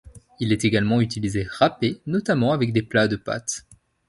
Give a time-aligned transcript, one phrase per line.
[0.39, 3.67] Il est également utilisé râpé, notamment avec des plats de pâtes.